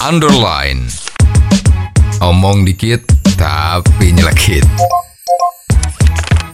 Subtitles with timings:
[0.00, 0.88] underline.
[2.24, 3.04] Omong dikit
[3.36, 4.64] tapi nyelekit.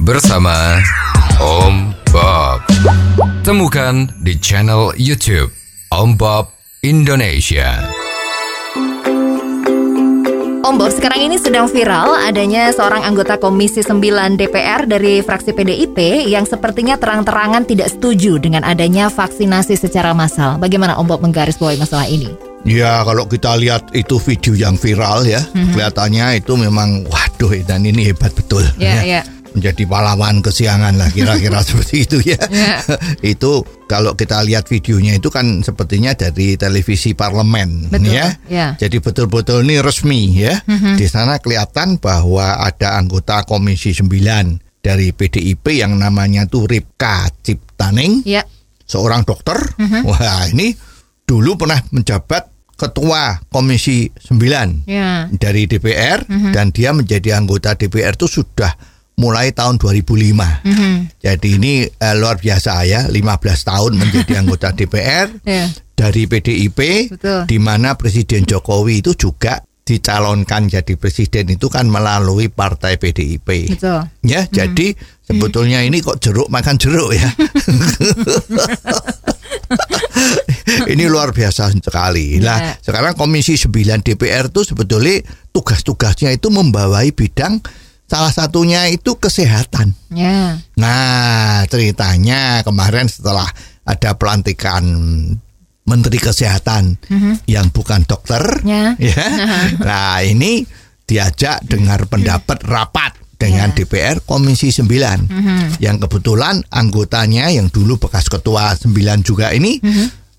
[0.03, 0.83] Bersama
[1.39, 2.67] Om Bob.
[3.47, 5.55] Temukan di channel YouTube
[5.95, 6.51] Om Bob
[6.83, 7.87] Indonesia.
[10.67, 14.03] Om Bob, sekarang ini sedang viral adanya seorang anggota Komisi 9
[14.35, 20.59] DPR dari fraksi PDIP yang sepertinya terang-terangan tidak setuju dengan adanya vaksinasi secara massal.
[20.59, 22.46] Bagaimana Om Bob menggarisbawahi masalah ini?
[22.65, 28.11] Ya kalau kita lihat itu video yang viral ya, kelihatannya itu memang waduh dan ini
[28.11, 28.65] hebat betul.
[28.75, 29.23] Ya, ya.
[29.55, 32.37] Menjadi pahlawan kesiangan lah kira-kira seperti itu ya.
[32.51, 32.83] Ya.
[33.23, 38.35] itu kalau kita lihat videonya itu kan sepertinya dari televisi parlemen Betul, ya.
[38.51, 38.67] ya.
[38.77, 40.59] Jadi betul-betul ini resmi ya.
[40.99, 44.11] Di sana kelihatan bahwa ada anggota Komisi 9
[44.83, 48.43] dari PDIP yang namanya tuh Ripka Ciptaning Ya.
[48.85, 49.55] seorang dokter.
[50.03, 50.75] Wah, ini
[51.27, 55.27] dulu pernah menjabat ketua Komisi 9 Ya.
[55.29, 58.77] dari DPR dan dia menjadi anggota DPR itu sudah
[59.17, 60.61] mulai tahun 2005.
[61.19, 63.17] Jadi ini eh, luar biasa ya, 15
[63.65, 65.73] tahun menjadi anggota DPR Ya.
[65.97, 67.49] dari PDIP Betul.
[67.49, 73.71] di mana Presiden Jokowi itu juga dicalonkan jadi presiden itu kan melalui partai PDIP.
[73.73, 74.03] Betul.
[74.21, 77.31] Ya, jadi sebetulnya ini kok jeruk makan jeruk ya.
[80.93, 82.39] ini luar biasa sekali.
[82.39, 82.73] Nah, Ya.
[82.83, 83.71] sekarang Komisi 9
[84.03, 87.63] DPR itu sebetulnya tugas-tugasnya itu membawai bidang
[88.07, 89.95] salah satunya itu kesehatan.
[90.11, 90.59] Ya.
[90.75, 93.47] Nah, ceritanya kemarin setelah
[93.83, 94.83] ada pelantikan
[95.87, 96.99] Menteri Kesehatan
[97.47, 98.99] yang bukan dokter, Ya.
[99.87, 100.67] Nah, ini
[101.07, 105.31] diajak dengar pendapat rapat dengan DPR Komisi 9
[105.79, 108.91] yang kebetulan anggotanya yang dulu bekas ketua 9
[109.23, 109.79] juga ini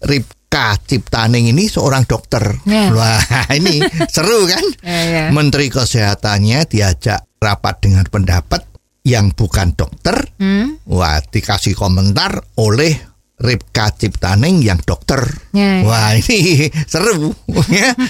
[0.04, 2.42] Ripka Ciptaning ini seorang dokter.
[2.66, 2.94] Ya.
[2.94, 3.22] Wah,
[3.58, 4.66] ini seru kan?
[4.86, 5.24] Ya, ya.
[5.34, 8.66] Menteri Kesehatannya diajak rapat dengan pendapat
[9.08, 10.30] yang bukan dokter.
[10.38, 10.78] Hmm?
[10.86, 12.94] Wah, dikasih komentar oleh
[13.38, 15.22] Ripka Ciptaning yang dokter.
[15.54, 15.86] Ya, ya.
[15.86, 17.34] Wah, ini seru
[17.70, 17.94] ya.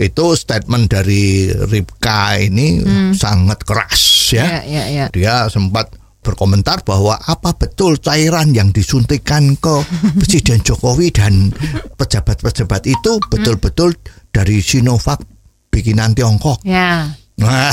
[0.00, 2.80] Itu statement dari Ripka ini
[3.12, 4.64] sangat keras Ya, ya.
[4.64, 5.06] ya, ya.
[5.12, 9.80] Dia sempat berkomentar bahwa apa betul cairan yang disuntikan ke
[10.20, 11.48] Presiden Jokowi dan
[11.96, 13.96] pejabat-pejabat itu betul-betul
[14.28, 15.24] dari Sinovac
[15.72, 16.60] bikinan Tiongkok.
[16.64, 17.08] Ya.
[17.40, 17.72] Nah,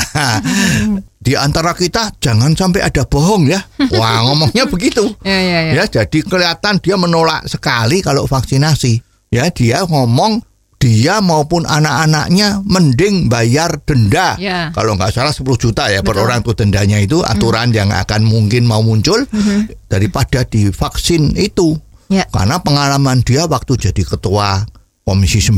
[1.20, 3.60] di antara kita jangan sampai ada bohong ya.
[3.92, 5.12] Wah, ngomongnya begitu.
[5.20, 5.72] Ya, ya, ya.
[5.76, 9.04] Ya, jadi kelihatan dia menolak sekali kalau vaksinasi.
[9.28, 10.40] Ya, dia ngomong
[10.78, 14.38] dia maupun anak-anaknya mending bayar denda.
[14.38, 14.70] Ya.
[14.70, 16.24] Kalau nggak salah 10 juta ya per Betul.
[16.24, 19.26] orang tuh dendanya itu aturan yang akan mungkin mau muncul
[19.90, 21.74] daripada divaksin itu.
[22.08, 22.24] Ya.
[22.30, 24.64] Karena pengalaman dia waktu jadi ketua
[25.08, 25.56] Komisi 9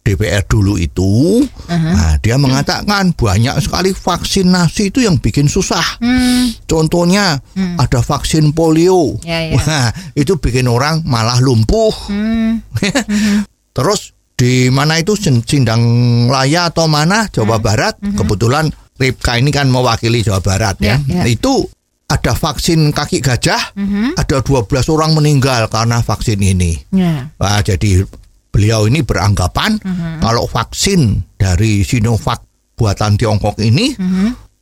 [0.00, 6.00] DPR dulu itu, nah, dia mengatakan banyak sekali vaksinasi itu yang bikin susah.
[6.00, 6.48] Hmm.
[6.64, 7.44] Contohnya
[7.76, 9.60] ada vaksin polio, Ya, ya.
[9.60, 11.92] Wah, itu bikin orang malah lumpuh.
[12.08, 12.64] Hmm.
[13.76, 15.84] Terus di mana itu Sin- Sindang
[16.26, 20.96] Laya atau mana Jawa Barat, kebetulan Ripka ini kan mewakili Jawa Barat ya.
[21.04, 21.28] Ya, ya.
[21.28, 21.68] Itu
[22.08, 23.76] ada vaksin kaki gajah,
[24.16, 26.80] ada 12 orang meninggal karena vaksin ini.
[26.90, 27.28] Ya.
[27.36, 28.08] Wah, jadi
[28.48, 29.76] beliau ini beranggapan
[30.18, 32.40] kalau vaksin dari Sinovac
[32.74, 33.92] buatan Tiongkok ini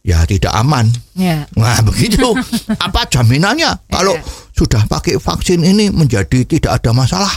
[0.03, 0.91] ya tidak aman.
[1.15, 1.47] Ya.
[1.55, 2.35] Nah, begitu.
[2.85, 4.15] Apa jaminannya kalau
[4.53, 7.31] sudah pakai vaksin ini menjadi tidak ada masalah?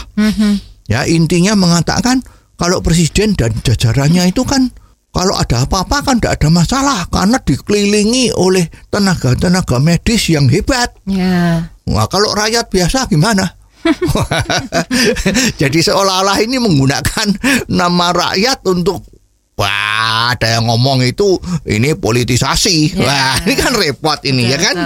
[0.92, 2.20] Ya, intinya mengatakan
[2.60, 4.68] kalau presiden dan jajarannya itu kan
[5.12, 10.92] kalau ada apa-apa kan tidak ada masalah karena dikelilingi oleh tenaga-tenaga medis yang hebat.
[11.08, 11.72] Ya.
[11.88, 13.56] Wah, kalau rakyat biasa gimana?
[15.60, 17.28] Jadi seolah-olah ini menggunakan
[17.72, 19.04] nama rakyat untuk
[19.52, 21.36] Wah, ada yang ngomong itu
[21.68, 22.96] ini politisasi.
[22.96, 23.04] Ya.
[23.04, 24.76] Wah, ini kan repot ini ya Betul, kan?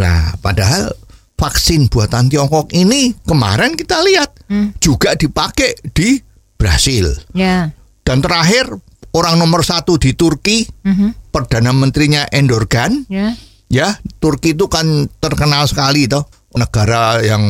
[0.00, 0.96] Nah, padahal
[1.38, 4.74] vaksin buatan Tiongkok ini kemarin kita lihat Hmm.
[4.82, 6.18] juga dipakai di
[6.58, 7.14] Brasil.
[7.30, 7.70] Ya.
[8.02, 8.66] Dan terakhir
[9.14, 11.30] orang nomor satu di Turki, Mhm.
[11.30, 13.36] perdana menterinya Endorgan, Ya.
[13.70, 16.26] ya Turki itu kan terkenal sekali toh
[16.56, 17.44] negara yang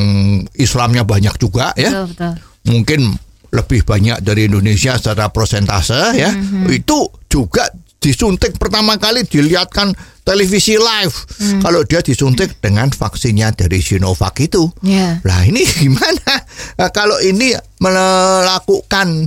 [0.52, 2.32] Islamnya banyak juga ya Betul, betul.
[2.66, 3.00] mungkin
[3.48, 6.28] lebih banyak dari Indonesia secara prosentase ya
[6.68, 7.64] itu juga
[7.98, 9.90] disuntik pertama kali dilihatkan
[10.22, 11.14] televisi live.
[11.58, 14.70] Kalau dia disuntik dengan vaksinnya dari Sinovac itu.
[14.80, 15.18] Ya.
[15.24, 16.32] lah ini gimana?
[16.78, 19.26] Nah, kalau ini melakukan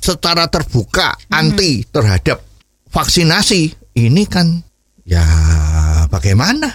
[0.00, 2.44] secara terbuka anti terhadap
[2.90, 4.60] vaksinasi ini kan
[5.04, 5.24] ya
[6.08, 6.68] bagaimana?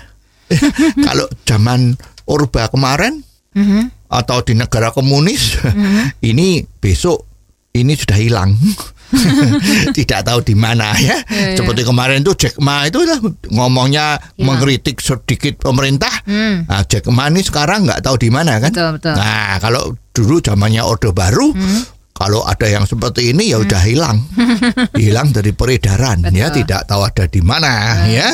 [1.06, 1.94] Kalau zaman
[2.26, 3.22] Orba kemarin
[3.56, 3.88] Mhm.
[4.12, 5.56] atau di negara komunis
[6.30, 7.24] ini besok
[7.72, 8.52] ini sudah hilang.
[9.98, 11.00] Tidak tahu di mana ya.
[11.00, 11.56] Iya, iya.
[11.56, 13.20] Seperti kemarin tuh Jack Ma itu lah
[13.50, 14.44] ngomongnya Hilang.
[14.46, 16.12] mengkritik sedikit pemerintah.
[16.26, 16.66] Hmm.
[16.68, 18.72] Nah, Jack Ma ini sekarang nggak tahu di mana kan.
[18.72, 19.14] Betul, betul.
[19.16, 21.82] Nah, kalau dulu zamannya Orde Baru, Hmm.
[22.12, 24.18] kalau ada yang seperti ini ya udah hilang.
[25.02, 26.64] hilang dari peredaran ya, Betul.
[26.64, 27.72] tidak tahu ada di mana
[28.08, 28.30] ya.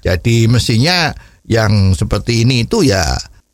[0.00, 1.08] Jadi mestinya
[1.42, 3.02] yang seperti ini itu ya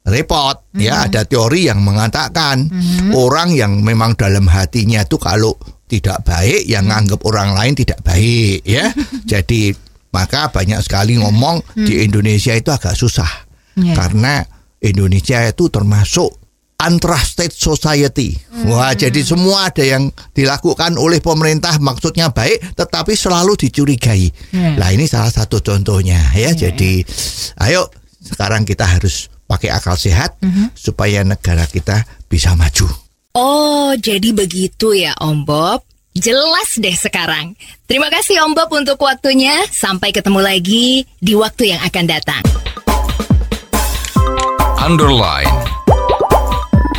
[0.04, 2.68] repot ya ada teori yang mengatakan
[3.12, 5.52] orang yang memang dalam hatinya itu kalau
[5.88, 8.92] tidak baik yang nganggap orang lain tidak baik ya.
[9.32, 9.72] Jadi
[10.08, 13.48] maka banyak sekali ngomong di Indonesia itu agak susah
[13.78, 13.94] Ya.
[13.94, 14.42] karena
[14.82, 16.34] Indonesia itu termasuk
[16.78, 18.34] untrusted society.
[18.66, 24.30] Wah, jadi semua ada yang dilakukan oleh pemerintah maksudnya baik tetapi selalu dicurigai.
[24.50, 24.74] Ya.
[24.74, 26.50] Lah ini salah satu contohnya ya.
[26.54, 27.06] Jadi
[27.62, 27.86] ayo
[28.18, 30.38] sekarang kita harus pakai akal sehat
[30.74, 32.86] supaya negara kita bisa maju.
[33.38, 35.86] Oh, jadi begitu ya Om Bob.
[36.10, 37.54] Jelas deh sekarang.
[37.86, 39.62] Terima kasih Om Bob untuk waktunya.
[39.70, 42.42] Sampai ketemu lagi di waktu yang akan datang.
[44.82, 45.54] Underline.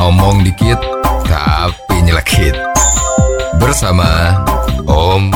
[0.00, 0.80] Omong dikit
[1.28, 2.56] tapi nyelekit.
[3.60, 4.32] Bersama
[4.88, 5.28] Om